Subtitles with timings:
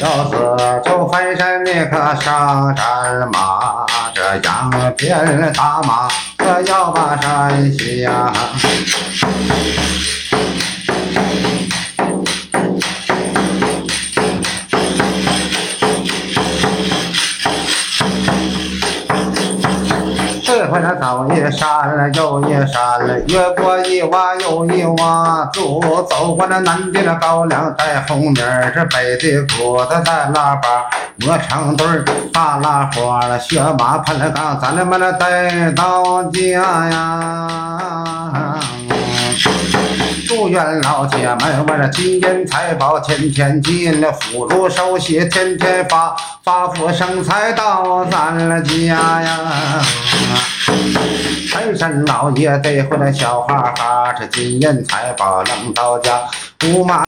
[0.00, 0.36] 要是
[0.84, 2.84] 就翻身你可上战
[3.32, 8.32] 马，这羊鞭打马可要把山下。
[20.58, 22.98] 这回他走一山又一山，
[23.28, 32.02] 越过一洼又一洼，走走过那南边的高粱带红米儿，这北的谷子带腊八，磨成堆儿
[32.32, 37.65] 大拉花了，雪马喷了缸，咱们把它带到家呀。
[40.36, 49.82] 祝愿老姐们，我这金银财宝天天进，那福禄寿喜天天发，发福生财到咱了家呀。
[51.50, 56.20] 财神老爷得回来小哈哈，这金银财宝扔到家，
[56.66, 57.04] 五马。